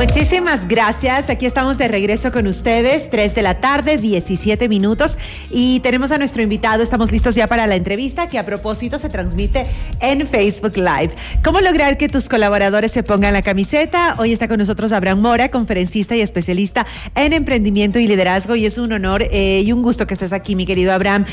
Muchísimas 0.00 0.66
gracias. 0.66 1.28
Aquí 1.28 1.44
estamos 1.44 1.76
de 1.76 1.86
regreso 1.86 2.32
con 2.32 2.46
ustedes, 2.46 3.10
3 3.10 3.34
de 3.34 3.42
la 3.42 3.60
tarde, 3.60 3.98
17 3.98 4.66
minutos. 4.66 5.18
Y 5.50 5.80
tenemos 5.80 6.10
a 6.10 6.16
nuestro 6.16 6.42
invitado, 6.42 6.82
estamos 6.82 7.12
listos 7.12 7.34
ya 7.34 7.46
para 7.46 7.66
la 7.66 7.76
entrevista 7.76 8.26
que 8.26 8.38
a 8.38 8.46
propósito 8.46 8.98
se 8.98 9.10
transmite 9.10 9.66
en 10.00 10.26
Facebook 10.26 10.78
Live. 10.78 11.10
¿Cómo 11.44 11.60
lograr 11.60 11.98
que 11.98 12.08
tus 12.08 12.30
colaboradores 12.30 12.92
se 12.92 13.02
pongan 13.02 13.34
la 13.34 13.42
camiseta? 13.42 14.14
Hoy 14.16 14.32
está 14.32 14.48
con 14.48 14.58
nosotros 14.58 14.90
Abraham 14.92 15.20
Mora, 15.20 15.50
conferencista 15.50 16.16
y 16.16 16.22
especialista 16.22 16.86
en 17.14 17.34
emprendimiento 17.34 17.98
y 17.98 18.08
liderazgo. 18.08 18.56
Y 18.56 18.64
es 18.64 18.78
un 18.78 18.94
honor 18.94 19.24
eh, 19.30 19.60
y 19.62 19.70
un 19.70 19.82
gusto 19.82 20.06
que 20.06 20.14
estés 20.14 20.32
aquí, 20.32 20.56
mi 20.56 20.64
querido 20.64 20.94
Abraham. 20.94 21.26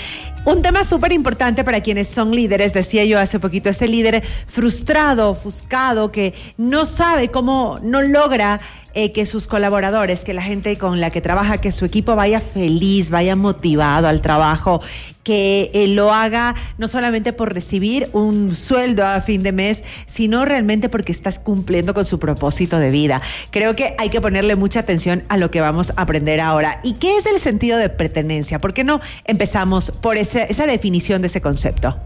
Un 0.43 0.61
tema 0.61 0.83
súper 0.83 1.13
importante 1.13 1.63
para 1.63 1.79
quienes 1.79 2.09
son 2.09 2.31
líderes, 2.31 2.73
decía 2.73 3.05
yo 3.05 3.17
hace 3.17 3.39
poquito, 3.39 3.69
ese 3.69 3.87
líder 3.87 4.23
frustrado, 4.47 5.29
ofuscado, 5.29 6.11
que 6.11 6.33
no 6.57 6.85
sabe 6.85 7.29
cómo, 7.29 7.79
no 7.81 8.01
logra 8.01 8.56
eh, 8.93 9.11
que 9.11 9.25
sus 9.25 9.47
colaboradores, 9.47 10.23
que 10.23 10.33
la 10.33 10.41
gente 10.41 10.77
con 10.77 10.99
la 10.99 11.09
que 11.09 11.21
trabaja, 11.21 11.59
que 11.59 11.71
su 11.71 11.85
equipo 11.85 12.15
vaya 12.15 12.41
feliz, 12.41 13.09
vaya 13.09 13.35
motivado 13.35 14.07
al 14.07 14.21
trabajo, 14.21 14.81
que 15.23 15.69
eh, 15.73 15.87
lo 15.87 16.13
haga 16.13 16.55
no 16.77 16.87
solamente 16.87 17.33
por 17.33 17.53
recibir 17.53 18.09
un 18.13 18.55
sueldo 18.55 19.05
a 19.05 19.21
fin 19.21 19.43
de 19.43 19.51
mes, 19.51 19.83
sino 20.05 20.45
realmente 20.45 20.89
porque 20.89 21.11
estás 21.11 21.39
cumpliendo 21.39 21.93
con 21.93 22.05
su 22.05 22.19
propósito 22.19 22.79
de 22.79 22.91
vida. 22.91 23.21
Creo 23.51 23.75
que 23.75 23.95
hay 23.99 24.09
que 24.09 24.21
ponerle 24.21 24.55
mucha 24.55 24.79
atención 24.79 25.23
a 25.29 25.37
lo 25.37 25.51
que 25.51 25.61
vamos 25.61 25.91
a 25.95 26.01
aprender 26.01 26.39
ahora. 26.39 26.79
¿Y 26.83 26.93
qué 26.93 27.17
es 27.17 27.25
el 27.25 27.39
sentido 27.39 27.77
de 27.77 27.89
pertenencia? 27.89 28.59
¿Por 28.59 28.73
qué 28.73 28.83
no 28.83 28.99
empezamos 29.25 29.91
por 29.91 30.17
esa 30.17 30.65
definición 30.65 31.21
de 31.21 31.27
ese 31.27 31.41
concepto? 31.41 31.99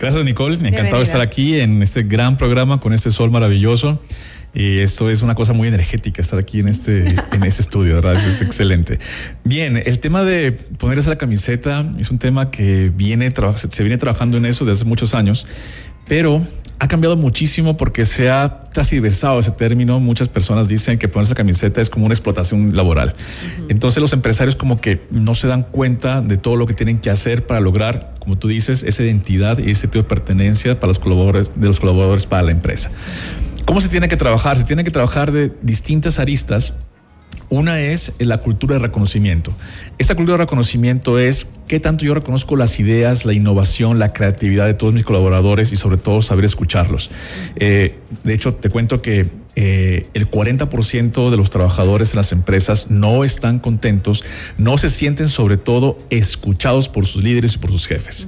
Gracias, 0.00 0.24
Nicole. 0.24 0.56
Me 0.56 0.68
ha 0.68 0.70
encantado 0.70 1.02
estar 1.02 1.20
aquí 1.20 1.60
en 1.60 1.82
este 1.82 2.02
gran 2.02 2.38
programa 2.38 2.80
con 2.80 2.94
este 2.94 3.10
sol 3.10 3.30
maravilloso. 3.30 4.00
Y 4.54 4.78
esto 4.78 5.10
es 5.10 5.22
una 5.22 5.34
cosa 5.34 5.52
muy 5.52 5.68
energética 5.68 6.20
estar 6.20 6.38
aquí 6.38 6.60
en 6.60 6.68
este, 6.68 7.14
en 7.32 7.44
este 7.44 7.62
estudio, 7.62 7.96
¿verdad? 7.96 8.16
es 8.16 8.40
excelente. 8.42 8.98
Bien, 9.44 9.76
el 9.76 9.98
tema 10.00 10.24
de 10.24 10.52
ponerse 10.52 11.08
la 11.08 11.16
camiseta 11.16 11.90
es 11.98 12.10
un 12.10 12.18
tema 12.18 12.50
que 12.50 12.90
viene, 12.94 13.32
se 13.54 13.82
viene 13.82 13.98
trabajando 13.98 14.36
en 14.36 14.46
eso 14.46 14.64
desde 14.64 14.80
hace 14.80 14.84
muchos 14.84 15.14
años, 15.14 15.46
pero 16.08 16.42
ha 16.80 16.88
cambiado 16.88 17.14
muchísimo 17.14 17.76
porque 17.76 18.06
se 18.06 18.30
ha 18.30 18.64
transversado 18.72 19.38
ese 19.38 19.50
término. 19.50 20.00
Muchas 20.00 20.28
personas 20.28 20.66
dicen 20.66 20.98
que 20.98 21.08
ponerse 21.08 21.32
la 21.32 21.36
camiseta 21.36 21.82
es 21.82 21.90
como 21.90 22.06
una 22.06 22.14
explotación 22.14 22.74
laboral. 22.74 23.14
Entonces 23.68 24.00
los 24.00 24.14
empresarios 24.14 24.56
como 24.56 24.80
que 24.80 25.02
no 25.10 25.34
se 25.34 25.46
dan 25.46 25.62
cuenta 25.62 26.22
de 26.22 26.38
todo 26.38 26.56
lo 26.56 26.66
que 26.66 26.72
tienen 26.72 26.98
que 26.98 27.10
hacer 27.10 27.46
para 27.46 27.60
lograr, 27.60 28.14
como 28.18 28.38
tú 28.38 28.48
dices, 28.48 28.82
esa 28.82 29.02
identidad 29.02 29.58
y 29.58 29.70
ese 29.70 29.88
tipo 29.88 29.98
de 29.98 30.08
pertenencia 30.08 30.80
para 30.80 30.88
los 30.88 30.98
colaboradores, 30.98 31.52
de 31.54 31.66
los 31.66 31.78
colaboradores 31.78 32.24
para 32.24 32.44
la 32.44 32.52
empresa. 32.52 32.90
¿Cómo 33.70 33.80
se 33.80 33.88
tiene 33.88 34.08
que 34.08 34.16
trabajar? 34.16 34.58
Se 34.58 34.64
tiene 34.64 34.82
que 34.82 34.90
trabajar 34.90 35.30
de 35.30 35.52
distintas 35.62 36.18
aristas. 36.18 36.72
Una 37.50 37.78
es 37.78 38.14
la 38.18 38.38
cultura 38.38 38.74
de 38.74 38.80
reconocimiento. 38.80 39.52
Esta 39.96 40.16
cultura 40.16 40.38
de 40.38 40.42
reconocimiento 40.42 41.20
es 41.20 41.46
qué 41.70 41.78
tanto 41.78 42.04
yo 42.04 42.14
reconozco 42.14 42.56
las 42.56 42.80
ideas, 42.80 43.24
la 43.24 43.32
innovación, 43.32 44.00
la 44.00 44.12
creatividad 44.12 44.66
de 44.66 44.74
todos 44.74 44.92
mis 44.92 45.04
colaboradores 45.04 45.70
y 45.70 45.76
sobre 45.76 45.98
todo 45.98 46.20
saber 46.20 46.44
escucharlos. 46.44 47.10
Eh, 47.54 47.94
de 48.24 48.34
hecho, 48.34 48.54
te 48.54 48.70
cuento 48.70 49.00
que 49.00 49.28
eh, 49.54 50.06
el 50.14 50.30
40% 50.30 51.30
de 51.30 51.36
los 51.36 51.50
trabajadores 51.50 52.12
en 52.12 52.16
las 52.16 52.32
empresas 52.32 52.90
no 52.90 53.24
están 53.24 53.58
contentos, 53.58 54.24
no 54.58 54.78
se 54.78 54.90
sienten 54.90 55.28
sobre 55.28 55.56
todo 55.56 55.98
escuchados 56.10 56.88
por 56.88 57.06
sus 57.06 57.22
líderes 57.22 57.54
y 57.54 57.58
por 57.58 57.70
sus 57.70 57.86
jefes. 57.86 58.26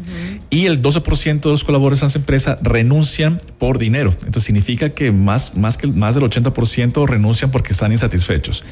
Y 0.50 0.66
el 0.66 0.82
12% 0.82 1.40
de 1.40 1.50
los 1.50 1.64
colaboradores 1.64 2.02
en 2.02 2.06
las 2.06 2.16
empresas 2.16 2.58
renuncian 2.62 3.40
por 3.58 3.78
dinero. 3.78 4.10
Entonces 4.10 4.44
significa 4.44 4.90
que 4.90 5.10
más, 5.10 5.56
más, 5.56 5.78
que, 5.78 5.86
más 5.86 6.14
del 6.14 6.24
80% 6.24 7.08
renuncian 7.08 7.50
porque 7.50 7.72
están 7.72 7.92
insatisfechos. 7.92 8.62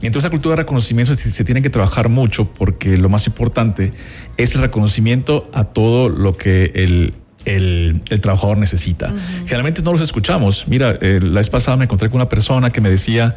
Y 0.00 0.06
entonces 0.06 0.24
la 0.24 0.30
cultura 0.30 0.54
de 0.54 0.62
reconocimiento 0.62 1.14
se, 1.14 1.30
se 1.30 1.44
tiene 1.44 1.62
que 1.62 1.70
trabajar 1.70 2.08
mucho 2.08 2.52
porque 2.52 2.96
lo 2.96 3.08
más 3.08 3.26
importante 3.26 3.92
es 4.36 4.54
el 4.54 4.62
reconocimiento 4.62 5.48
a 5.52 5.64
todo 5.64 6.08
lo 6.08 6.36
que 6.36 6.72
el, 6.74 7.14
el, 7.44 8.00
trabajador 8.20 8.58
necesita. 8.58 9.12
Generalmente 9.44 9.82
no 9.82 9.92
los 9.92 10.00
escuchamos. 10.00 10.66
Mira, 10.68 10.98
eh, 11.00 11.20
la 11.22 11.40
vez 11.40 11.50
pasada 11.50 11.76
me 11.76 11.84
encontré 11.84 12.08
con 12.08 12.16
una 12.16 12.28
persona 12.28 12.70
que 12.70 12.80
me 12.80 12.90
decía, 12.90 13.36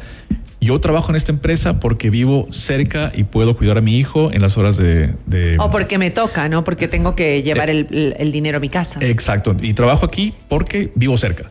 yo 0.60 0.80
trabajo 0.80 1.10
en 1.10 1.16
esta 1.16 1.32
empresa 1.32 1.80
porque 1.80 2.10
vivo 2.10 2.48
cerca 2.50 3.12
y 3.14 3.24
puedo 3.24 3.56
cuidar 3.56 3.78
a 3.78 3.80
mi 3.80 3.98
hijo 3.98 4.32
en 4.32 4.42
las 4.42 4.56
horas 4.56 4.76
de... 4.76 5.14
o 5.58 5.70
porque 5.70 5.98
me 5.98 6.10
toca, 6.10 6.48
¿no? 6.48 6.64
Porque 6.64 6.88
tengo 6.88 7.14
que 7.14 7.42
llevar 7.42 7.70
el, 7.70 8.32
dinero 8.32 8.58
a 8.58 8.60
mi 8.60 8.68
casa. 8.68 9.00
Exacto. 9.02 9.56
Y 9.60 9.74
trabajo 9.74 10.06
aquí 10.06 10.34
porque 10.48 10.90
vivo 10.94 11.16
cerca. 11.16 11.50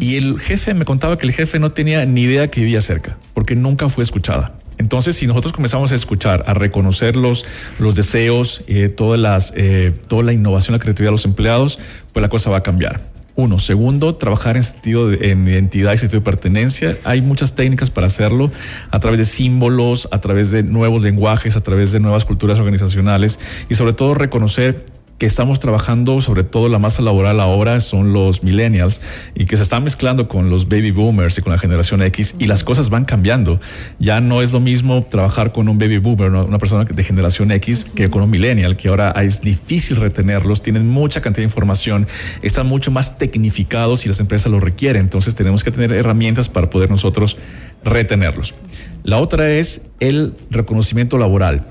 Y 0.00 0.16
el 0.16 0.40
jefe 0.40 0.72
me 0.72 0.86
contaba 0.86 1.18
que 1.18 1.26
el 1.26 1.32
jefe 1.32 1.58
no 1.58 1.72
tenía 1.72 2.06
ni 2.06 2.22
idea 2.22 2.48
que 2.48 2.60
vivía 2.60 2.80
cerca, 2.80 3.18
porque 3.34 3.54
nunca 3.54 3.90
fue 3.90 4.02
escuchada. 4.02 4.54
Entonces, 4.82 5.14
si 5.14 5.28
nosotros 5.28 5.52
comenzamos 5.52 5.92
a 5.92 5.94
escuchar, 5.94 6.42
a 6.48 6.54
reconocer 6.54 7.14
los, 7.14 7.44
los 7.78 7.94
deseos, 7.94 8.64
eh, 8.66 8.88
todas 8.88 9.20
las, 9.20 9.52
eh, 9.56 9.92
toda 10.08 10.24
la 10.24 10.32
innovación, 10.32 10.72
la 10.72 10.80
creatividad 10.80 11.10
de 11.10 11.12
los 11.12 11.24
empleados, 11.24 11.78
pues 12.12 12.20
la 12.20 12.28
cosa 12.28 12.50
va 12.50 12.56
a 12.56 12.62
cambiar. 12.62 13.00
Uno. 13.36 13.60
Segundo, 13.60 14.16
trabajar 14.16 14.56
en 14.56 14.64
sentido 14.64 15.08
de, 15.08 15.30
en 15.30 15.46
identidad 15.46 15.92
y 15.92 15.98
sentido 15.98 16.18
de 16.20 16.24
pertenencia. 16.24 16.98
Hay 17.04 17.22
muchas 17.22 17.54
técnicas 17.54 17.90
para 17.90 18.08
hacerlo 18.08 18.50
a 18.90 18.98
través 18.98 19.18
de 19.20 19.24
símbolos, 19.24 20.08
a 20.10 20.20
través 20.20 20.50
de 20.50 20.64
nuevos 20.64 21.02
lenguajes, 21.02 21.56
a 21.56 21.60
través 21.60 21.92
de 21.92 22.00
nuevas 22.00 22.24
culturas 22.24 22.58
organizacionales 22.58 23.38
y 23.70 23.76
sobre 23.76 23.92
todo 23.92 24.14
reconocer 24.14 24.84
que 25.22 25.26
estamos 25.26 25.60
trabajando, 25.60 26.20
sobre 26.20 26.42
todo 26.42 26.68
la 26.68 26.80
masa 26.80 27.00
laboral 27.00 27.38
ahora, 27.38 27.78
son 27.78 28.12
los 28.12 28.42
millennials 28.42 29.00
y 29.36 29.44
que 29.44 29.56
se 29.56 29.62
están 29.62 29.84
mezclando 29.84 30.26
con 30.26 30.50
los 30.50 30.68
baby 30.68 30.90
boomers 30.90 31.38
y 31.38 31.42
con 31.42 31.52
la 31.52 31.60
generación 31.60 32.02
X 32.02 32.34
y 32.40 32.48
las 32.48 32.64
cosas 32.64 32.90
van 32.90 33.04
cambiando. 33.04 33.60
Ya 34.00 34.20
no 34.20 34.42
es 34.42 34.52
lo 34.52 34.58
mismo 34.58 35.06
trabajar 35.08 35.52
con 35.52 35.68
un 35.68 35.78
baby 35.78 35.98
boomer, 35.98 36.28
una 36.28 36.58
persona 36.58 36.82
de 36.82 37.04
generación 37.04 37.52
X, 37.52 37.84
que 37.94 38.10
con 38.10 38.20
un 38.22 38.30
millennial, 38.30 38.76
que 38.76 38.88
ahora 38.88 39.12
es 39.12 39.42
difícil 39.42 39.94
retenerlos, 39.94 40.60
tienen 40.60 40.88
mucha 40.88 41.20
cantidad 41.20 41.42
de 41.42 41.50
información, 41.50 42.08
están 42.42 42.66
mucho 42.66 42.90
más 42.90 43.16
tecnificados 43.16 44.04
y 44.04 44.08
las 44.08 44.18
empresas 44.18 44.50
lo 44.50 44.58
requieren. 44.58 45.02
Entonces 45.02 45.36
tenemos 45.36 45.62
que 45.62 45.70
tener 45.70 45.92
herramientas 45.92 46.48
para 46.48 46.68
poder 46.68 46.90
nosotros 46.90 47.36
retenerlos. 47.84 48.54
La 49.04 49.18
otra 49.18 49.48
es 49.52 49.82
el 50.00 50.34
reconocimiento 50.50 51.16
laboral 51.16 51.64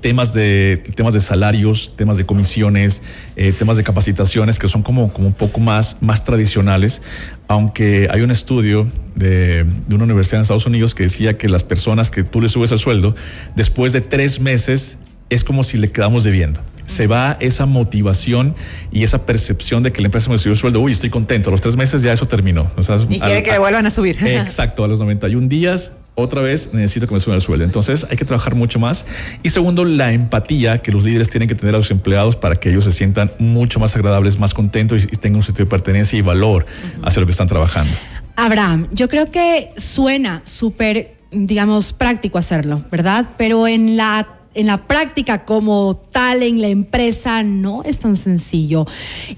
temas 0.00 0.32
de, 0.32 0.82
temas 0.94 1.14
de 1.14 1.20
salarios, 1.20 1.92
temas 1.96 2.16
de 2.16 2.26
comisiones, 2.26 3.02
eh, 3.36 3.52
temas 3.52 3.76
de 3.76 3.84
capacitaciones 3.84 4.58
que 4.58 4.68
son 4.68 4.82
como, 4.82 5.12
como 5.12 5.28
un 5.28 5.34
poco 5.34 5.60
más, 5.60 5.98
más 6.00 6.24
tradicionales, 6.24 7.02
aunque 7.48 8.08
hay 8.10 8.22
un 8.22 8.30
estudio 8.30 8.86
de, 9.14 9.64
de, 9.64 9.94
una 9.94 10.04
universidad 10.04 10.38
en 10.38 10.42
Estados 10.42 10.66
Unidos 10.66 10.94
que 10.94 11.04
decía 11.04 11.38
que 11.38 11.48
las 11.48 11.64
personas 11.64 12.10
que 12.10 12.24
tú 12.24 12.40
le 12.40 12.48
subes 12.48 12.72
el 12.72 12.78
sueldo, 12.78 13.14
después 13.54 13.92
de 13.92 14.00
tres 14.00 14.40
meses 14.40 14.98
es 15.30 15.44
como 15.44 15.64
si 15.64 15.76
le 15.76 15.90
quedamos 15.90 16.24
debiendo. 16.24 16.60
Se 16.86 17.08
va 17.08 17.36
esa 17.40 17.66
motivación 17.66 18.54
y 18.92 19.02
esa 19.02 19.26
percepción 19.26 19.82
de 19.82 19.92
que 19.92 20.00
la 20.00 20.06
empresa 20.06 20.30
me 20.30 20.38
subió 20.38 20.52
el 20.52 20.58
sueldo. 20.58 20.80
Uy, 20.80 20.92
estoy 20.92 21.10
contento. 21.10 21.50
los 21.50 21.60
tres 21.60 21.76
meses 21.76 22.02
ya 22.02 22.12
eso 22.12 22.28
terminó. 22.28 22.70
y 23.08 23.18
quiere 23.18 23.42
que 23.42 23.50
le 23.50 23.58
vuelvan 23.58 23.86
a 23.86 23.90
subir. 23.90 24.16
Exacto. 24.24 24.84
A 24.84 24.88
los 24.88 25.00
91 25.00 25.48
días 25.48 25.92
otra 26.16 26.40
vez 26.42 26.70
necesito 26.72 27.06
que 27.06 27.14
me 27.14 27.20
suban 27.20 27.36
el 27.36 27.42
sueldo. 27.42 27.64
Entonces 27.64 28.06
hay 28.10 28.16
que 28.16 28.24
trabajar 28.24 28.56
mucho 28.56 28.80
más. 28.80 29.06
Y 29.42 29.50
segundo, 29.50 29.84
la 29.84 30.12
empatía 30.12 30.82
que 30.82 30.90
los 30.90 31.04
líderes 31.04 31.30
tienen 31.30 31.48
que 31.48 31.54
tener 31.54 31.74
a 31.74 31.78
los 31.78 31.90
empleados 31.90 32.34
para 32.34 32.56
que 32.56 32.70
ellos 32.70 32.84
se 32.84 32.92
sientan 32.92 33.30
mucho 33.38 33.78
más 33.78 33.94
agradables, 33.94 34.38
más 34.38 34.54
contentos 34.54 35.04
y, 35.04 35.06
tengan 35.08 35.36
un 35.36 35.42
sentido 35.42 35.66
de 35.66 35.70
pertenencia 35.70 36.18
y 36.18 36.22
valor 36.22 36.66
hacia 37.02 37.20
lo 37.20 37.26
que 37.26 37.32
están 37.32 37.46
trabajando. 37.46 37.92
Abraham, 38.34 38.88
yo 38.92 39.08
creo 39.08 39.30
que 39.30 39.70
suena 39.76 40.42
súper, 40.44 41.16
digamos, 41.30 41.92
práctico 41.92 42.38
hacerlo, 42.38 42.82
¿verdad? 42.90 43.30
Pero 43.36 43.66
en 43.66 43.96
la 43.96 44.35
en 44.56 44.66
la 44.66 44.86
práctica 44.88 45.44
como 45.44 45.96
tal 46.10 46.42
en 46.42 46.60
la 46.62 46.68
empresa 46.68 47.42
no 47.42 47.82
es 47.84 47.98
tan 47.98 48.16
sencillo. 48.16 48.86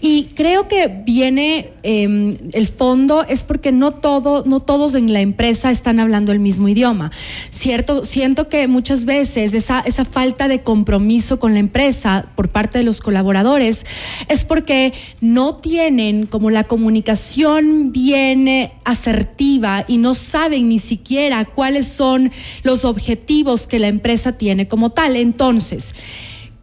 Y 0.00 0.28
creo 0.34 0.68
que 0.68 1.02
viene 1.04 1.72
em, 1.82 2.38
el 2.52 2.68
fondo 2.68 3.24
es 3.28 3.42
porque 3.42 3.72
no, 3.72 3.92
todo, 3.92 4.44
no 4.46 4.60
todos 4.60 4.94
en 4.94 5.12
la 5.12 5.20
empresa 5.20 5.70
están 5.70 5.98
hablando 5.98 6.30
el 6.30 6.38
mismo 6.38 6.68
idioma. 6.68 7.10
Cierto, 7.50 8.04
siento 8.04 8.48
que 8.48 8.68
muchas 8.68 9.04
veces 9.04 9.54
esa, 9.54 9.80
esa 9.80 10.04
falta 10.04 10.46
de 10.46 10.62
compromiso 10.62 11.40
con 11.40 11.52
la 11.52 11.60
empresa 11.60 12.26
por 12.36 12.48
parte 12.48 12.78
de 12.78 12.84
los 12.84 13.00
colaboradores 13.00 13.84
es 14.28 14.44
porque 14.44 14.92
no 15.20 15.56
tienen 15.56 16.26
como 16.26 16.50
la 16.50 16.64
comunicación 16.64 17.90
bien 17.90 18.70
asertiva 18.84 19.84
y 19.88 19.98
no 19.98 20.14
saben 20.14 20.68
ni 20.68 20.78
siquiera 20.78 21.44
cuáles 21.44 21.88
son 21.88 22.30
los 22.62 22.84
objetivos 22.84 23.66
que 23.66 23.80
la 23.80 23.88
empresa 23.88 24.38
tiene 24.38 24.68
como 24.68 24.90
tal. 24.90 25.07
Entonces, 25.16 25.94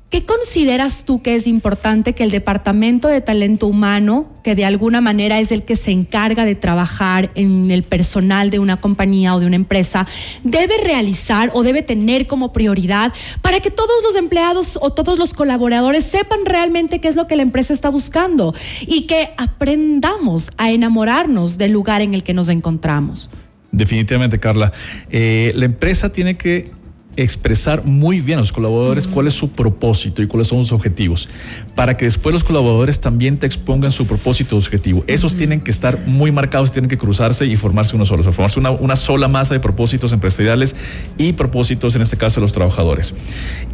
¿qué 0.09 0.25
consideras 0.25 1.03
tú 1.03 1.21
que 1.21 1.35
es 1.35 1.45
importante 1.47 2.13
que 2.13 2.23
el 2.23 2.31
Departamento 2.31 3.07
de 3.07 3.21
Talento 3.21 3.67
Humano, 3.67 4.31
que 4.43 4.55
de 4.55 4.63
alguna 4.63 5.01
manera 5.01 5.39
es 5.39 5.51
el 5.51 5.63
que 5.63 5.75
se 5.75 5.91
encarga 5.91 6.45
de 6.45 6.55
trabajar 6.55 7.31
en 7.35 7.69
el 7.71 7.83
personal 7.83 8.49
de 8.49 8.59
una 8.59 8.79
compañía 8.79 9.35
o 9.35 9.39
de 9.39 9.45
una 9.45 9.57
empresa, 9.57 10.07
debe 10.43 10.75
realizar 10.83 11.51
o 11.53 11.63
debe 11.63 11.81
tener 11.81 12.27
como 12.27 12.53
prioridad 12.53 13.11
para 13.41 13.59
que 13.59 13.71
todos 13.71 14.03
los 14.03 14.15
empleados 14.15 14.77
o 14.81 14.93
todos 14.93 15.19
los 15.19 15.33
colaboradores 15.33 16.05
sepan 16.05 16.45
realmente 16.45 17.01
qué 17.01 17.07
es 17.07 17.15
lo 17.15 17.27
que 17.27 17.35
la 17.35 17.43
empresa 17.43 17.73
está 17.73 17.89
buscando 17.89 18.53
y 18.87 19.07
que 19.07 19.31
aprendamos 19.37 20.51
a 20.57 20.71
enamorarnos 20.71 21.57
del 21.57 21.71
lugar 21.71 22.01
en 22.01 22.13
el 22.13 22.23
que 22.23 22.33
nos 22.33 22.49
encontramos? 22.49 23.29
Definitivamente, 23.75 24.39
Carla. 24.39 24.71
Eh, 25.09 25.51
la 25.55 25.65
empresa 25.65 26.09
tiene 26.13 26.35
que 26.35 26.71
expresar 27.17 27.85
muy 27.85 28.21
bien 28.21 28.39
a 28.39 28.41
los 28.41 28.51
colaboradores 28.51 29.07
cuál 29.07 29.27
es 29.27 29.33
su 29.33 29.49
propósito 29.49 30.21
y 30.21 30.27
cuáles 30.27 30.47
son 30.47 30.59
sus 30.59 30.71
objetivos, 30.73 31.29
para 31.75 31.97
que 31.97 32.05
después 32.05 32.33
los 32.33 32.43
colaboradores 32.43 32.99
también 32.99 33.37
te 33.37 33.45
expongan 33.45 33.91
su 33.91 34.05
propósito 34.05 34.55
y 34.55 34.59
objetivo. 34.59 35.03
Esos 35.07 35.35
tienen 35.35 35.61
que 35.61 35.71
estar 35.71 36.05
muy 36.05 36.31
marcados, 36.31 36.71
tienen 36.71 36.89
que 36.89 36.97
cruzarse 36.97 37.45
y 37.45 37.55
formarse 37.55 37.95
uno 37.95 38.05
solo, 38.05 38.21
o 38.21 38.31
formarse 38.31 38.59
una, 38.59 38.71
una, 38.71 38.95
sola 38.95 39.27
masa 39.27 39.53
de 39.53 39.59
propósitos 39.59 40.13
empresariales 40.13 40.75
y 41.17 41.33
propósitos, 41.33 41.95
en 41.95 42.01
este 42.01 42.17
caso, 42.17 42.39
de 42.39 42.41
los 42.41 42.51
trabajadores. 42.51 43.13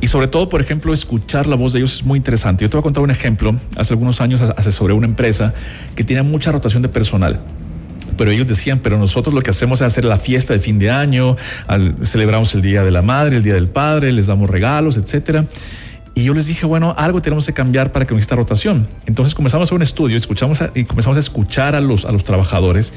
Y 0.02 0.08
sobre 0.08 0.28
todo, 0.28 0.50
por 0.50 0.62
ejemplo, 0.62 0.94
escuchar 0.94 1.48
la 1.48 1.56
voz 1.56 1.74
de 1.74 1.80
ellos 1.80 1.94
es 1.94 2.06
muy 2.06 2.18
interesante. 2.18 2.66
Yo 2.66 2.70
te 2.70 2.78
voy 2.78 2.82
a 2.82 2.84
contar 2.84 3.04
un 3.04 3.12
ejemplo. 3.12 3.56
Hace 3.76 3.94
algunos 3.94 4.22
años 4.22 4.42
asesoré 4.42 4.94
una 4.94 5.08
empresa 5.08 5.54
que 5.96 6.04
tenía 6.04 6.24
mucha 6.24 6.52
rotación 6.52 6.82
de 6.82 6.90
personal 6.90 7.40
pero 8.18 8.32
ellos 8.32 8.48
decían, 8.48 8.80
pero 8.80 8.98
nosotros 8.98 9.34
lo 9.34 9.42
que 9.42 9.50
hacemos 9.50 9.82
es 9.82 9.88
hacer 9.88 10.06
la 10.06 10.18
fiesta 10.18 10.54
de 10.54 10.60
fin 10.60 10.80
de 10.80 10.90
año, 10.90 11.36
celebramos 12.04 12.54
el 12.56 12.62
Día 12.62 12.84
de 12.84 12.92
la 12.92 13.02
Madre, 13.02 13.38
el 13.38 13.44
Día 13.44 13.56
del 13.56 13.68
Padre, 13.68 14.12
les 14.12 14.28
damos 14.28 14.50
regalos, 14.50 14.98
etcétera. 14.98 15.46
Y 16.14 16.24
yo 16.26 16.34
les 16.34 16.46
dije, 16.48 16.66
bueno, 16.66 16.94
algo 16.98 17.22
tenemos 17.22 17.46
que 17.46 17.54
cambiar 17.54 17.94
para 17.94 18.06
que 18.06 18.14
no 18.14 18.20
esta 18.20 18.36
rotación. 18.36 18.88
Entonces 19.06 19.34
comenzamos 19.34 19.64
a 19.64 19.68
hacer 19.70 19.76
un 19.76 19.82
estudio 19.82 20.18
escuchamos 20.18 20.60
y 20.76 20.84
comenzamos 20.84 21.18
a 21.18 21.22
escuchar 21.22 21.74
a 21.74 21.80
los, 21.80 22.04
a 22.04 22.12
los 22.12 22.26
trabajadores. 22.26 22.94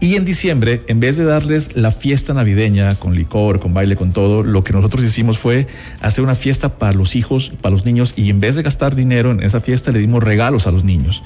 Y 0.00 0.16
en 0.16 0.24
diciembre, 0.24 0.82
en 0.88 0.98
vez 0.98 1.16
de 1.16 1.24
darles 1.24 1.76
la 1.76 1.90
fiesta 1.90 2.32
navideña 2.32 2.94
con 2.94 3.14
licor, 3.14 3.60
con 3.60 3.74
baile, 3.74 3.96
con 3.96 4.12
todo, 4.12 4.42
lo 4.42 4.64
que 4.64 4.72
nosotros 4.72 5.04
hicimos 5.04 5.38
fue 5.38 5.66
hacer 6.00 6.24
una 6.24 6.34
fiesta 6.34 6.78
para 6.78 6.94
los 6.94 7.16
hijos, 7.16 7.52
para 7.60 7.72
los 7.72 7.84
niños. 7.84 8.14
Y 8.16 8.30
en 8.30 8.40
vez 8.40 8.56
de 8.56 8.62
gastar 8.62 8.94
dinero 8.94 9.30
en 9.30 9.42
esa 9.42 9.60
fiesta, 9.60 9.92
le 9.92 9.98
dimos 9.98 10.22
regalos 10.22 10.66
a 10.66 10.70
los 10.70 10.84
niños. 10.84 11.22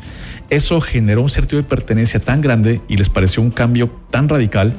Eso 0.50 0.80
generó 0.80 1.22
un 1.22 1.28
sentido 1.28 1.62
de 1.62 1.68
pertenencia 1.68 2.20
tan 2.20 2.40
grande 2.40 2.80
y 2.88 2.96
les 2.96 3.08
pareció 3.08 3.42
un 3.42 3.50
cambio 3.50 3.90
tan 4.10 4.28
radical 4.28 4.74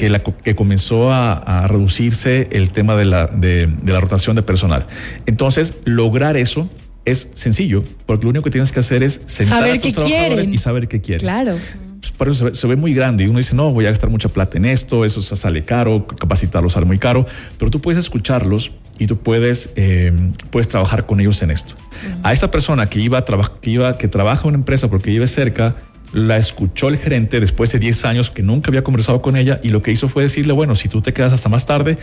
que, 0.00 0.08
la, 0.08 0.20
que 0.20 0.54
comenzó 0.54 1.12
a, 1.12 1.66
reducirse 1.68 2.48
el 2.52 2.70
tema 2.70 2.96
de 2.96 3.04
la, 3.04 3.26
de, 3.26 3.68
la 3.84 4.00
rotación 4.00 4.34
de 4.34 4.42
personal. 4.42 4.86
Entonces, 5.26 5.74
lograr 5.84 6.38
eso 6.38 6.70
es 7.04 7.30
sencillo, 7.34 7.84
porque 8.06 8.24
lo 8.24 8.30
único 8.30 8.44
que 8.44 8.50
tienes 8.50 8.72
que 8.72 8.80
hacer 8.80 9.02
es 9.02 9.20
sentar 9.26 9.62
a 9.62 9.78
tus 9.78 9.92
trabajadores 9.92 10.48
y 10.48 10.56
saber 10.56 10.88
qué 10.88 11.02
quieres. 11.02 11.22
Claro. 11.22 11.54
Pues, 12.00 12.12
por 12.12 12.30
eso 12.30 12.54
se 12.54 12.66
ve, 12.66 12.76
muy 12.76 12.94
grande 12.94 13.24
y 13.24 13.26
uno 13.26 13.36
dice, 13.36 13.54
no, 13.54 13.72
voy 13.72 13.84
a 13.84 13.90
gastar 13.90 14.08
mucha 14.08 14.30
plata 14.30 14.56
en 14.56 14.64
esto, 14.64 15.04
eso 15.04 15.20
sale 15.20 15.64
caro, 15.64 16.06
capacitarlos 16.06 16.72
sale 16.72 16.86
muy 16.86 16.98
caro, 16.98 17.26
pero 17.58 17.70
tú 17.70 17.78
puedes 17.82 17.98
escucharlos 17.98 18.70
y 18.98 19.06
tú 19.06 19.18
puedes, 19.18 19.68
eh, 19.76 20.12
puedes 20.50 20.68
trabajar 20.68 21.04
con 21.04 21.20
ellos 21.20 21.42
en 21.42 21.50
esto. 21.50 21.74
A 22.22 22.32
esta 22.32 22.50
persona 22.50 22.86
que 22.86 23.00
iba, 23.00 23.18
a 23.18 23.24
que 23.60 23.70
iba, 23.70 23.98
que 23.98 24.08
trabaja 24.08 24.44
en 24.44 24.48
una 24.48 24.58
empresa 24.58 24.88
porque 24.88 25.10
vive 25.10 25.26
cerca, 25.26 25.76
la 26.12 26.36
escuchó 26.36 26.88
el 26.88 26.98
gerente 26.98 27.40
después 27.40 27.72
de 27.72 27.78
10 27.78 28.04
años 28.04 28.30
que 28.30 28.42
nunca 28.42 28.70
había 28.70 28.82
conversado 28.82 29.22
con 29.22 29.36
ella 29.36 29.60
y 29.62 29.68
lo 29.68 29.82
que 29.82 29.92
hizo 29.92 30.08
fue 30.08 30.22
decirle, 30.22 30.52
bueno, 30.52 30.74
si 30.74 30.88
tú 30.88 31.00
te 31.00 31.12
quedas 31.12 31.32
hasta 31.32 31.48
más 31.48 31.66
tarde, 31.66 31.98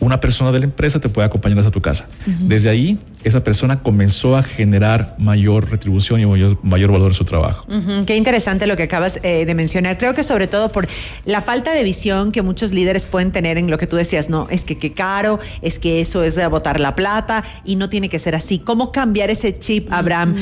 una 0.00 0.20
persona 0.20 0.52
de 0.52 0.60
la 0.60 0.64
empresa 0.66 1.00
te 1.00 1.08
puede 1.08 1.26
acompañar 1.26 1.58
hasta 1.58 1.70
tu 1.70 1.80
casa. 1.80 2.06
Desde 2.24 2.70
ahí, 2.70 2.98
esa 3.24 3.42
persona 3.42 3.82
comenzó 3.82 4.36
a 4.36 4.42
generar 4.44 5.16
mayor 5.18 5.70
retribución 5.70 6.20
y 6.20 6.26
mayor, 6.26 6.92
valor 6.92 7.08
en 7.08 7.14
su 7.14 7.24
trabajo. 7.24 7.66
Qué 8.06 8.16
interesante 8.16 8.66
lo 8.66 8.76
que 8.76 8.84
acabas 8.84 9.18
eh, 9.22 9.44
de 9.44 9.54
mencionar. 9.54 9.98
Creo 9.98 10.14
que 10.14 10.22
sobre 10.22 10.46
todo 10.46 10.70
por 10.70 10.86
la 11.24 11.42
falta 11.42 11.72
de 11.72 11.82
visión 11.82 12.30
que 12.30 12.42
muchos 12.42 12.72
líderes 12.72 13.06
pueden 13.06 13.32
tener 13.32 13.58
en 13.58 13.70
lo 13.70 13.78
que 13.78 13.88
tú 13.88 13.96
decías, 13.96 14.30
no, 14.30 14.46
es 14.50 14.64
que 14.64 14.78
qué 14.78 14.92
caro, 14.92 15.40
es 15.62 15.80
que 15.80 16.00
eso 16.00 16.22
es 16.22 16.38
botar 16.48 16.78
la 16.78 16.94
plata 16.94 17.42
y 17.64 17.74
no 17.74 17.88
tiene 17.88 18.08
que 18.08 18.20
ser 18.20 18.36
así. 18.36 18.60
¿Cómo 18.60 18.92
cambiar 18.92 19.30
ese 19.30 19.58
chip, 19.58 19.92
Abraham? 19.92 20.36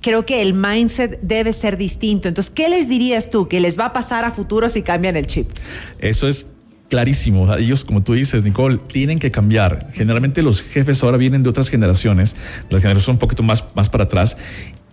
Creo 0.00 0.24
que 0.24 0.40
el 0.40 0.54
mindset 0.54 1.20
debe 1.20 1.52
ser 1.52 1.76
distinto. 1.76 2.28
Entonces, 2.28 2.50
¿qué 2.50 2.61
les 2.68 2.88
dirías 2.88 3.30
tú 3.30 3.48
que 3.48 3.60
les 3.60 3.78
va 3.78 3.86
a 3.86 3.92
pasar 3.92 4.24
a 4.24 4.30
futuro 4.30 4.68
si 4.68 4.82
cambian 4.82 5.16
el 5.16 5.26
chip? 5.26 5.50
Eso 5.98 6.28
es 6.28 6.46
clarísimo. 6.88 7.52
Ellos, 7.56 7.84
como 7.84 8.02
tú 8.02 8.12
dices, 8.12 8.44
Nicole, 8.44 8.76
tienen 8.76 9.18
que 9.18 9.30
cambiar. 9.30 9.88
Generalmente 9.94 10.42
los 10.42 10.60
jefes 10.60 11.02
ahora 11.02 11.16
vienen 11.16 11.42
de 11.42 11.48
otras 11.48 11.70
generaciones, 11.70 12.36
las 12.68 12.82
generaciones 12.82 13.08
un 13.08 13.18
poquito 13.18 13.42
más, 13.42 13.64
más 13.74 13.88
para 13.88 14.04
atrás, 14.04 14.36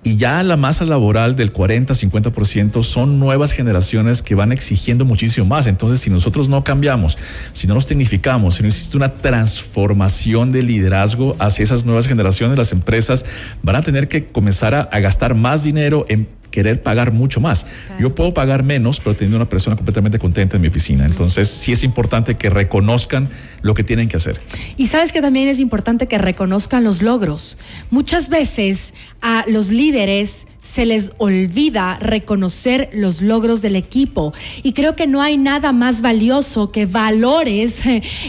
y 0.01 0.16
ya 0.16 0.42
la 0.44 0.56
masa 0.56 0.86
laboral 0.86 1.36
del 1.36 1.51
40-50% 1.51 2.83
son 2.83 3.19
nuevas 3.19 3.51
generaciones 3.51 4.22
que 4.22 4.33
van 4.33 4.54
exigiendo 4.54 5.04
muchísimo 5.04 5.45
más. 5.45 5.68
Entonces, 5.68 6.00
si 6.00 6.10
nosotros 6.10 6.48
no 6.48 6.63
cambiamos, 6.63 7.18
si 7.51 7.68
no 7.68 7.74
nos 7.74 7.86
tecnificamos, 7.86 8.56
si 8.56 8.62
no 8.62 8.69
existe 8.69 8.95
una 8.95 9.12
transformación 9.12 10.54
de 10.54 10.63
liderazgo 10.63 11.36
hacia 11.38 11.63
esas 11.63 11.83
nuevas 11.83 12.07
generaciones, 12.07 12.57
las 12.57 12.72
empresas 12.72 13.25
van 13.62 13.75
a 13.75 13.81
tener 13.81 14.07
que 14.07 14.25
comenzar 14.25 14.74
a, 14.74 14.83
a 14.83 15.00
gastar 15.01 15.36
más 15.36 15.63
dinero 15.63 16.06
en 16.07 16.30
querer 16.51 16.81
pagar 16.84 17.12
mucho 17.12 17.40
más. 17.40 17.66
Yo 18.00 18.16
puedo 18.16 18.34
pagar 18.34 18.63
menos, 18.63 19.00
pero 19.00 19.16
teniendo 19.16 19.38
una 19.38 19.50
persona 19.50 19.75
completamente 19.75 20.19
contenta 20.19 20.56
en 20.56 20.62
mi 20.62 20.68
oficina. 20.68 21.06
Entonces, 21.06 21.50
sí 21.50 21.72
es 21.72 21.84
importante 21.84 22.36
que 22.36 22.50
reconozcan 22.50 23.30
lo 23.62 23.74
que 23.74 23.84
tienen 23.84 24.07
que 24.07 24.18
hacer. 24.18 24.40
Y 24.78 24.88
sabes 24.88 25.12
que 25.12 25.22
también 25.22 25.48
es 25.48 25.60
importante 25.60 26.07
que 26.07 26.18
reconozcan 26.18 26.84
los 26.84 27.01
logros. 27.01 27.57
Muchas 27.92 28.30
veces 28.30 28.94
a 29.22 29.44
los 29.48 29.69
líderes 29.69 30.48
se 30.62 30.86
les 30.86 31.12
olvida 31.18 31.98
reconocer 32.00 32.90
los 32.94 33.22
logros 33.22 33.62
del 33.62 33.76
equipo. 33.76 34.34
Y 34.64 34.74
creo 34.74 34.96
que 34.96 35.08
no 35.08 35.22
hay 35.22 35.38
nada 35.38 35.72
más 35.72 36.02
valioso 36.02 36.72
que 36.72 36.86
valores 36.86 37.82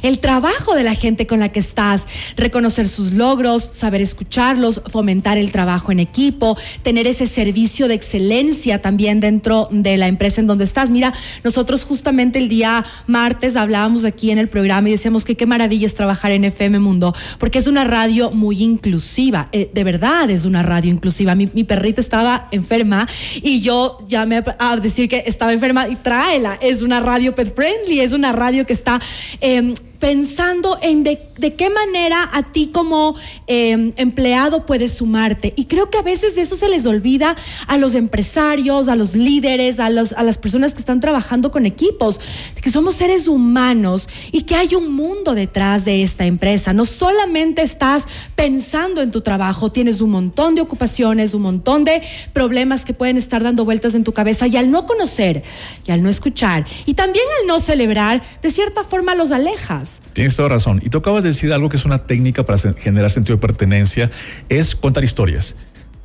el 0.03 0.19
trabajo 0.21 0.75
de 0.75 0.85
la 0.85 0.95
gente 0.95 1.27
con 1.27 1.41
la 1.41 1.51
que 1.51 1.61
estás, 1.61 2.07
reconocer 2.37 2.89
sus 2.89 3.13
logros, 3.13 3.63
saber 3.65 4.01
escucharlos, 4.01 4.81
fomentar 4.87 5.39
el 5.39 5.51
trabajo 5.51 5.93
en 5.93 6.01
equipo, 6.01 6.57
tener 6.83 7.07
ese 7.07 7.27
servicio 7.27 7.89
de 7.89 7.95
excelencia 7.95 8.81
también 8.81 9.21
dentro 9.21 9.69
de 9.71 9.97
la 9.97 10.09
empresa 10.09 10.41
en 10.41 10.47
donde 10.47 10.65
estás. 10.65 10.91
Mira, 10.91 11.13
nosotros 11.45 11.85
justamente 11.85 12.39
el 12.39 12.49
día 12.49 12.85
martes 13.07 13.57
hablábamos 13.57 14.05
aquí 14.05 14.31
en 14.31 14.39
el 14.39 14.49
programa 14.49 14.89
y 14.89 14.93
decíamos 14.93 15.25
que 15.25 15.37
qué 15.37 15.47
maravilla 15.47 15.87
es 15.87 15.95
trabajar 15.95 16.33
en 16.33 16.45
FM 16.45 16.79
Mundo, 16.79 17.15
porque 17.39 17.59
es 17.59 17.67
una 17.67 17.85
radio 17.85 18.31
muy 18.31 18.63
inclusiva, 18.63 19.49
eh, 19.53 19.71
de 19.73 19.85
verdad 19.85 20.31
es 20.31 20.45
una 20.45 20.63
radio 20.63 20.91
inclusiva. 20.91 21.35
Mi, 21.35 21.49
mi 21.53 21.65
perrita 21.65 22.01
estaba 22.01 22.20
enferma 22.51 23.09
y 23.35 23.61
yo 23.61 23.99
llamé 24.07 24.43
a 24.59 24.77
decir 24.77 25.09
que 25.09 25.25
estaba 25.27 25.53
enferma 25.53 25.89
y 25.89 25.97
tráela. 25.97 26.59
Es 26.61 26.83
una 26.83 27.01
radio 27.01 27.35
pet 27.35 27.55
friendly, 27.55 28.01
es 28.01 28.13
una 28.13 28.33
radio 28.33 28.67
que 28.67 28.73
está... 28.73 29.01
Eh, 29.41 29.75
pensando 30.01 30.79
en 30.81 31.05
de, 31.05 31.21
qué 31.57 31.71
manera 31.71 32.29
a 32.33 32.43
ti 32.43 32.71
como 32.73 33.15
em, 33.47 33.93
empleado 33.97 34.65
puedes 34.65 34.95
sumarte. 34.95 35.53
Y 35.57 35.67
creo 35.67 35.91
que 35.91 35.99
a 35.99 36.03
veces 36.03 36.39
eso 36.39 36.57
se 36.57 36.69
les 36.69 36.87
olvida 36.87 37.37
a 37.67 37.77
los 37.77 37.95
empresarios, 37.95 38.89
a 38.89 38.97
los 38.97 39.15
líderes, 39.15 39.79
a, 39.79 39.91
los, 39.91 40.13
a 40.15 40.23
las 40.23 40.39
personas 40.39 40.73
que 40.73 40.81
están 40.81 41.01
trabajando 41.01 41.51
con 41.51 41.67
equipos, 41.67 42.19
que 42.63 42.71
somos 42.71 42.97
seres 42.97 43.29
humanos 43.29 44.09
y 44.33 44.43
que 44.43 44.57
hay 44.57 44.75
un 44.75 44.93
mundo 44.93 45.35
detrás 45.35 45.85
de 45.85 46.03
esta 46.03 46.25
empresa. 46.25 46.73
No 46.73 46.87
solamente 46.87 47.61
estás 47.63 48.07
pensando 48.35 49.03
en 49.03 49.11
tu 49.11 49.21
trabajo, 49.21 49.71
tienes 49.71 50.01
un 50.01 50.11
montón 50.11 50.55
de 50.55 50.63
ocupaciones, 50.63 51.35
un 51.35 51.43
montón 51.43 51.85
de 51.85 52.03
problemas 52.33 52.87
que 52.87 52.95
pueden 52.95 53.19
estar 53.19 53.43
dando 53.43 53.67
vueltas 53.67 53.95
en 53.95 54.05
tu 54.05 54.13
cabeza 54.13 54.47
y 54.47 54.57
al 54.57 54.71
no 54.71 54.87
conocer 54.87 55.43
y 55.87 55.91
al 55.93 56.03
no 56.03 56.09
escuchar 56.09 56.65
y 56.87 56.95
también 56.95 57.27
al 57.41 57.47
no 57.47 57.61
celebrar, 57.61 58.23
de 58.41 58.51
cierta 58.51 58.83
forma 58.83 59.15
los 59.15 59.31
alejas. 59.31 59.90
Tienes 60.13 60.37
toda 60.37 60.49
razón. 60.49 60.81
Y 60.85 60.91
tú 60.91 60.99
acabas 60.99 61.23
de 61.23 61.31
decir 61.31 61.53
algo 61.53 61.69
que 61.69 61.77
es 61.77 61.85
una 61.85 61.99
técnica 61.99 62.45
para 62.45 62.59
generar 62.75 63.11
sentido 63.11 63.37
de 63.37 63.41
pertenencia, 63.41 64.11
es 64.49 64.75
contar 64.75 65.05
historias 65.05 65.55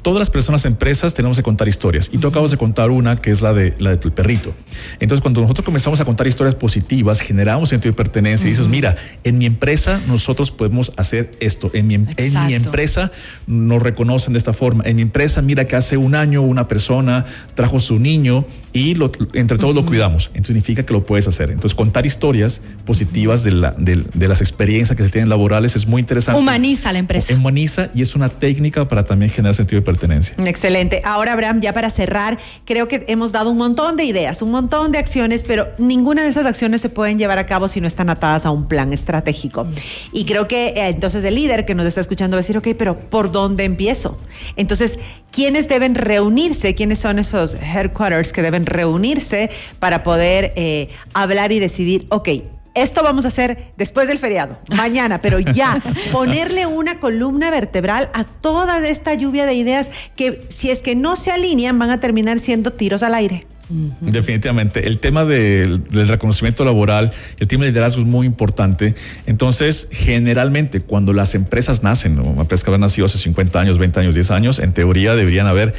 todas 0.06 0.20
las 0.20 0.30
personas, 0.30 0.66
empresas, 0.66 1.16
tenemos 1.16 1.36
que 1.36 1.42
contar 1.42 1.68
historias. 1.68 2.12
Y 2.14 2.20
tú 2.20 2.28
acabas 2.28 2.52
de 2.52 2.58
contar 2.58 2.92
una 2.92 3.16
que 3.16 3.32
es 3.32 3.42
la 3.42 3.54
de 3.54 3.74
la 3.80 3.90
de 3.90 3.98
tu 3.98 4.12
perrito. 4.12 4.54
Entonces, 5.00 5.20
cuando 5.20 5.42
nosotros 5.42 5.66
comenzamos 5.66 6.00
a 6.00 6.06
contar 6.06 6.28
historias 6.28 6.54
positivas, 6.54 7.22
generamos 7.22 7.70
sentido 7.70 7.92
de 7.92 7.98
pertenencia 7.98 8.46
y 8.46 8.52
dices, 8.52 8.68
mira, 8.68 8.96
en 9.24 9.40
mi 9.40 9.48
empresa 9.48 10.00
nosotros 10.08 10.52
podemos 10.52 10.92
hacer 10.96 11.32
esto. 11.40 11.72
En 11.74 11.88
mi, 11.88 11.96
en 11.96 12.46
mi 12.46 12.54
empresa 12.54 13.12
nos 13.48 13.82
reconocen 13.82 14.34
de 14.34 14.38
esta 14.38 14.54
forma. 14.54 14.84
En 14.86 14.98
mi 14.98 15.02
empresa, 15.02 15.42
mira 15.42 15.66
que 15.66 15.76
hace 15.76 15.98
un 15.98 16.14
año 16.14 16.44
una 16.44 16.68
persona 16.68 17.26
trajo 17.56 17.80
su 17.80 17.98
niño 17.98 18.46
y 18.74 18.94
lo, 18.94 19.12
entre 19.34 19.58
todos 19.58 19.74
lo 19.74 19.88
cuidamos. 19.88 20.26
Entonces 20.36 20.48
significa 20.48 20.84
que 20.84 20.94
lo 20.94 21.04
puedes 21.04 21.28
hacer. 21.28 21.50
Entonces, 21.50 21.74
contar 21.74 22.06
historias 22.06 22.62
positivas 22.86 23.44
de, 23.44 23.54
la, 23.54 23.72
de, 23.72 24.28
las 24.28 24.42
experiencias 24.42 24.96
que 24.96 25.02
se 25.02 25.10
tienen 25.10 25.30
laborales 25.30 25.76
es 25.76 25.88
muy 25.88 26.02
interesante. 26.02 26.40
Humaniza 26.40 26.94
la 26.94 27.00
empresa. 27.00 27.34
Humaniza 27.34 27.90
y 27.96 28.04
es 28.04 28.14
una 28.14 28.30
técnica 28.30 28.88
para 28.88 29.04
también 29.04 29.32
generar 29.32 29.56
sentido 29.56 29.82
de 29.82 29.86
pertenencia 29.86 29.95
Excelente. 30.38 31.02
Ahora, 31.04 31.34
Abraham, 31.34 31.62
ya 31.62 31.74
para 31.74 31.90
cerrar, 31.90 32.38
creo 32.66 32.88
que 32.88 33.04
hemos 33.08 33.32
dado 33.32 33.52
un 33.52 33.58
montón 33.58 33.98
de 33.98 34.04
ideas, 34.04 34.42
un 34.42 34.52
montón 34.52 34.92
de 34.92 35.00
acciones, 35.00 35.44
pero 35.46 35.68
ninguna 35.78 36.24
de 36.24 36.30
esas 36.30 36.46
acciones 36.46 36.82
se 36.82 36.90
pueden 36.90 37.18
llevar 37.18 37.38
a 37.38 37.46
cabo 37.46 37.68
si 37.68 37.82
no 37.82 37.88
están 37.88 38.10
atadas 38.10 38.46
a 38.46 38.52
un 38.52 38.68
plan 38.68 38.94
estratégico. 38.94 39.68
Y 40.12 40.26
creo 40.26 40.48
que 40.48 40.68
eh, 40.68 40.88
entonces 40.88 41.24
el 41.24 41.36
líder 41.36 41.66
que 41.66 41.76
nos 41.76 41.86
está 41.86 42.02
escuchando 42.02 42.36
va 42.36 42.40
a 42.40 42.42
decir, 42.42 42.58
ok, 42.58 42.70
pero 42.78 43.00
¿por 43.00 43.32
dónde 43.32 43.64
empiezo? 43.64 44.20
Entonces, 44.56 45.00
¿quiénes 45.32 45.68
deben 45.68 45.96
reunirse? 45.96 46.76
¿Quiénes 46.76 47.00
son 47.00 47.20
esos 47.20 47.56
headquarters 47.56 48.34
que 48.34 48.42
deben 48.42 48.66
reunirse 48.66 49.50
para 49.80 50.04
poder 50.04 50.54
eh, 50.56 50.90
hablar 51.14 51.52
y 51.52 51.60
decidir, 51.60 52.06
ok, 52.10 52.30
esto 52.76 53.04
vamos 53.04 53.26
a 53.26 53.30
hacer 53.30 53.72
después 53.78 54.08
del 54.08 54.20
feriado, 54.20 54.60
mañana, 54.76 55.20
pero 55.22 55.40
ya, 55.40 55.82
ponerle 56.12 56.66
una 56.66 57.00
columna 57.00 57.50
vertebral 57.50 58.10
a 58.14 58.24
toda 58.24 58.86
esta 58.88 59.14
lluvia 59.14 59.46
de 59.46 59.54
ideas 59.56 59.90
que 60.16 60.46
si 60.50 60.70
es 60.70 60.82
que 60.82 60.96
no 60.96 61.16
se 61.16 61.32
alinean 61.32 61.80
van 61.80 61.90
a 61.90 62.00
terminar 62.00 62.40
siendo 62.40 62.72
tiros 62.72 63.04
al 63.04 63.16
aire. 63.16 63.46
Definitivamente. 63.68 64.88
El 64.88 65.00
tema 65.00 65.26
del, 65.26 65.84
reconocimiento 65.92 66.64
laboral, 66.66 67.12
el 67.40 67.48
tema 67.48 67.64
de 67.64 67.72
liderazgo 67.72 68.02
es 68.02 68.08
muy 68.08 68.28
importante. 68.28 68.94
Entonces, 69.26 69.88
generalmente, 69.92 70.82
cuando 70.82 71.14
las 71.14 71.34
empresas 71.36 71.82
nacen, 71.82 72.20
una 72.20 72.42
empresa 72.42 72.64
que 72.64 72.70
habrá 72.70 72.80
nacido 72.80 73.06
hace 73.06 73.18
50 73.18 73.60
años, 73.60 73.80
20 73.80 74.00
años, 74.00 74.14
10 74.14 74.32
años, 74.32 74.60
en 74.60 74.74
teoría 74.74 75.16
deberían 75.16 75.48
haber 75.48 75.74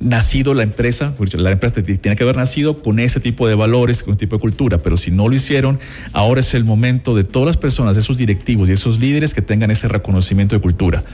nacido 0.00 0.54
la 0.54 0.62
empresa, 0.62 1.14
la 1.34 1.50
empresa 1.50 1.82
tiene 1.82 2.16
que 2.16 2.22
haber 2.22 2.36
nacido 2.36 2.82
con 2.82 2.98
ese 2.98 3.20
tipo 3.20 3.46
de 3.46 3.54
valores, 3.54 4.02
con 4.02 4.12
ese 4.12 4.20
tipo 4.20 4.36
de 4.36 4.40
cultura, 4.40 4.78
pero 4.78 4.96
si 4.96 5.10
no 5.10 5.28
lo 5.28 5.34
hicieron, 5.34 5.78
ahora 6.12 6.40
es 6.40 6.54
el 6.54 6.64
momento 6.64 7.14
de 7.14 7.24
todas 7.24 7.46
las 7.46 7.56
personas, 7.58 7.96
de 7.96 8.00
esos 8.00 8.16
directivos 8.16 8.68
y 8.68 8.72
esos 8.72 8.98
líderes 8.98 9.34
que 9.34 9.42
tengan 9.42 9.70
ese 9.70 9.88
reconocimiento 9.88 10.56
de 10.56 10.62
cultura. 10.62 11.04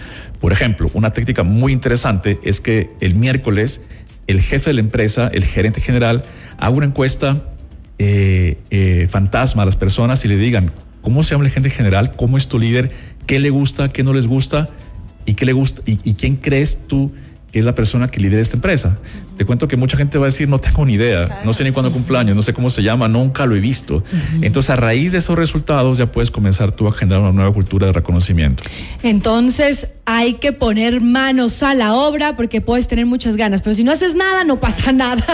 Por 0.40 0.52
ejemplo, 0.52 0.88
una 0.94 1.12
técnica 1.12 1.42
muy 1.42 1.72
interesante 1.72 2.38
es 2.44 2.60
que 2.60 2.90
el 3.00 3.14
miércoles 3.14 3.80
el 4.26 4.40
jefe 4.40 4.70
de 4.70 4.74
la 4.74 4.80
empresa, 4.80 5.30
el 5.32 5.44
gerente 5.44 5.80
general, 5.80 6.24
haga 6.58 6.70
una 6.70 6.86
encuesta 6.86 7.44
eh, 7.98 8.58
eh, 8.70 9.06
fantasma 9.10 9.62
a 9.62 9.66
las 9.66 9.76
personas 9.76 10.24
y 10.24 10.28
le 10.28 10.36
digan 10.36 10.72
cómo 11.00 11.22
se 11.22 11.32
llama 11.32 11.44
el 11.44 11.50
gerente 11.50 11.70
general, 11.70 12.16
cómo 12.16 12.36
es 12.36 12.48
tu 12.48 12.58
líder, 12.58 12.90
qué 13.26 13.38
le 13.38 13.50
gusta, 13.50 13.88
qué 13.88 14.02
no 14.02 14.12
les 14.12 14.26
gusta 14.26 14.68
y 15.24 15.34
qué 15.34 15.46
le 15.46 15.52
gusta 15.52 15.82
y 15.86 16.14
quién 16.14 16.36
crees 16.36 16.78
tú 16.86 17.12
que 17.52 17.58
es 17.58 17.64
la 17.64 17.74
persona 17.74 18.08
que 18.08 18.20
lidera 18.20 18.42
esta 18.42 18.56
empresa. 18.56 18.98
Te 19.36 19.44
cuento 19.44 19.68
que 19.68 19.76
mucha 19.76 19.96
gente 19.96 20.18
va 20.18 20.24
a 20.26 20.28
decir, 20.28 20.48
no 20.48 20.58
tengo 20.58 20.84
ni 20.84 20.94
idea, 20.94 21.42
no 21.44 21.52
sé 21.52 21.64
ni 21.64 21.72
cuándo 21.72 21.92
cumpleaños, 21.92 22.34
no 22.34 22.42
sé 22.42 22.52
cómo 22.52 22.70
se 22.70 22.82
llama, 22.82 23.08
nunca 23.08 23.46
lo 23.46 23.54
he 23.54 23.60
visto. 23.60 24.02
Entonces, 24.40 24.70
a 24.70 24.76
raíz 24.76 25.12
de 25.12 25.18
esos 25.18 25.36
resultados, 25.36 25.98
ya 25.98 26.06
puedes 26.06 26.30
comenzar 26.30 26.72
tú 26.72 26.86
a 26.86 26.92
generar 26.92 27.20
una 27.20 27.32
nueva 27.32 27.52
cultura 27.52 27.86
de 27.86 27.92
reconocimiento. 27.92 28.64
Entonces, 29.02 29.88
hay 30.06 30.34
que 30.34 30.52
poner 30.52 31.00
manos 31.00 31.62
a 31.62 31.74
la 31.74 31.94
obra 31.94 32.36
porque 32.36 32.60
puedes 32.60 32.86
tener 32.88 33.06
muchas 33.06 33.36
ganas, 33.36 33.60
pero 33.60 33.74
si 33.74 33.84
no 33.84 33.92
haces 33.92 34.14
nada, 34.14 34.44
no 34.44 34.58
pasa 34.58 34.92
nada. 34.92 35.24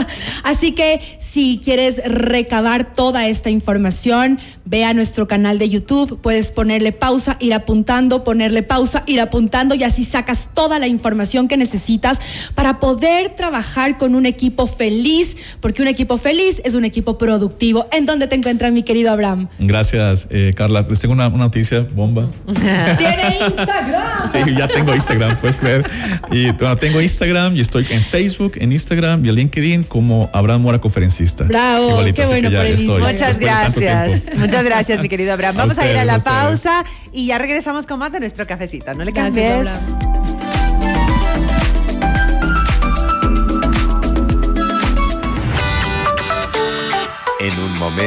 Así 0.43 0.73
que 0.73 1.01
si 1.19 1.61
quieres 1.63 2.01
recabar 2.05 2.93
toda 2.95 3.29
esta 3.29 3.51
información, 3.51 4.39
ve 4.73 4.85
a 4.85 4.95
nuestro 4.95 5.29
canal 5.29 5.59
de 5.59 5.69
YouTube, 5.69 6.19
puedes 6.23 6.51
ponerle 6.51 6.93
pausa, 6.93 7.37
ir 7.41 7.53
apuntando, 7.53 8.25
ponerle 8.25 8.63
pausa, 8.63 9.03
ir 9.07 9.21
apuntando 9.21 9.75
y 9.75 9.85
así 9.85 10.03
sacas 10.03 10.49
toda 10.55 10.79
la 10.79 10.87
información 10.87 11.47
que 11.47 11.59
necesitas 11.59 12.19
para 12.55 12.81
poder 12.81 13.35
trabajar 13.35 13.99
con 13.99 14.15
un 14.15 14.25
equipo 14.25 14.67
feliz, 14.67 15.37
porque 15.61 15.83
un 15.83 15.89
equipo 15.89 16.17
feliz 16.17 16.63
es 16.65 16.75
un 16.75 16.87
equipo 16.87 17.19
productivo. 17.19 17.87
¿En 17.93 18.07
dónde 18.07 18.29
te 18.29 18.35
encuentras, 18.35 18.73
mi 18.73 18.83
querido 18.83 19.13
Abraham? 19.13 19.49
Gracias, 19.59 20.27
eh, 20.31 20.55
Carla. 20.57 20.87
Les 20.89 21.01
tengo 21.01 21.13
una, 21.13 21.29
noticia 21.29 21.87
bomba. 21.95 22.31
¿Tiene 22.47 23.41
Instagram? 23.47 24.27
Sí, 24.27 24.55
ya 24.57 24.69
tengo 24.69 24.95
Instagram, 24.95 25.37
puedes 25.39 25.59
creer. 25.59 25.85
Y 26.31 26.51
bueno, 26.53 26.79
tengo 26.79 27.03
Instagram 27.03 27.57
y 27.57 27.61
estoy 27.61 27.87
en 27.91 28.01
Facebook, 28.01 28.53
en 28.57 28.73
Instagram 28.73 29.23
y 29.23 29.29
en 29.29 29.35
LinkedIn 29.35 29.83
como 29.85 30.31
Abraham 30.33 30.63
Mora 30.63 30.81
Conferencista. 30.81 31.45
Bravo, 31.45 31.99
qué 32.15 32.25
bueno 32.25 32.49
Muchas 33.01 33.39
gracias. 33.39 34.23
Muchas 34.39 34.62
gracias, 34.65 35.01
mi 35.01 35.09
querido 35.09 35.33
Abraham. 35.33 35.57
Vamos 35.57 35.79
a, 35.79 35.89
ir 35.89 35.97
a 35.97 36.05
la 36.05 36.19
pausa 36.19 36.85
y 37.13 37.27
ya 37.27 37.39
regresamos 37.39 37.87
con 37.87 37.99
más 37.99 38.13
de 38.13 38.21
nuestro 38.21 38.47
cafecito. 38.47 38.95
No 38.95 39.05
le 39.05 39.13
cambies. 39.13 39.69
en 47.43 47.59
un 47.59 47.77
momento 47.77 48.03